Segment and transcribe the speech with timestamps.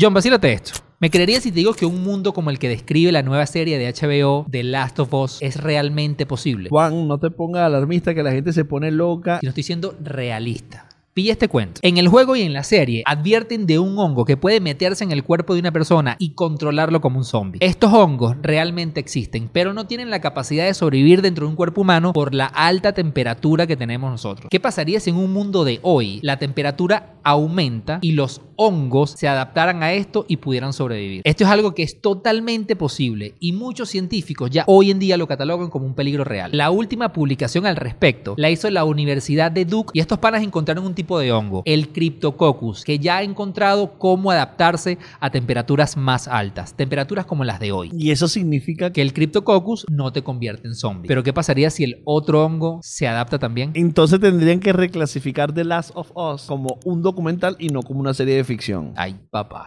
[0.00, 0.72] John, vacílate esto.
[0.98, 3.78] ¿Me creerías si te digo que un mundo como el que describe la nueva serie
[3.78, 6.68] de HBO, The Last of Us, es realmente posible?
[6.68, 9.38] Juan, no te pongas alarmista que la gente se pone loca.
[9.38, 10.88] Si no estoy siendo realista.
[11.12, 11.78] Pilla este cuento.
[11.84, 15.12] En el juego y en la serie advierten de un hongo que puede meterse en
[15.12, 17.60] el cuerpo de una persona y controlarlo como un zombie.
[17.62, 21.82] Estos hongos realmente existen, pero no tienen la capacidad de sobrevivir dentro de un cuerpo
[21.82, 24.48] humano por la alta temperatura que tenemos nosotros.
[24.50, 29.26] ¿Qué pasaría si en un mundo de hoy la temperatura aumenta y los hongos se
[29.26, 31.22] adaptaran a esto y pudieran sobrevivir?
[31.24, 35.26] Esto es algo que es totalmente posible y muchos científicos ya hoy en día lo
[35.26, 36.50] catalogan como un peligro real.
[36.52, 40.84] La última publicación al respecto la hizo la Universidad de Duke y estos panas encontraron
[40.84, 46.28] un tipo de hongo, el Cryptococcus, que ya ha encontrado cómo adaptarse a temperaturas más
[46.28, 47.90] altas, temperaturas como las de hoy.
[47.92, 51.08] Y eso significa Que el Cryptococcus no te convierte en zombie.
[51.08, 53.72] Pero ¿qué pasaría si el otro hongo se adapta también?
[53.74, 58.12] entonces tendrían que reclasificar The Last of Us como un documental y no como una
[58.12, 58.92] serie de ficción.
[58.96, 59.62] Ay, papá.